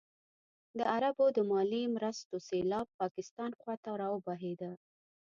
د 0.77 0.79
عربو 0.93 1.25
د 1.37 1.39
مالي 1.51 1.83
مرستو 1.95 2.35
سېلاب 2.47 2.87
پاکستان 3.01 3.51
خوا 3.59 3.75
ته 3.83 3.89
راوبهېده. 4.01 4.71